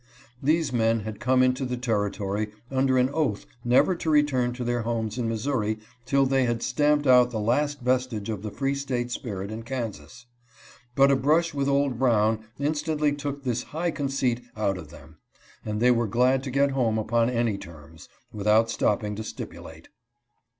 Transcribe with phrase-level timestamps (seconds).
[0.41, 4.81] These men had come into the territory under an oath never to return to their
[4.81, 5.77] homes in Missouri
[6.07, 10.25] till they had stamped out the last vestige of the free State spirit in Kansas.
[10.95, 15.17] But a brush with old Brown instantly took this high conceit out of them,
[15.63, 19.89] and they were glad to get home upon any terms, without stopping to stipulate.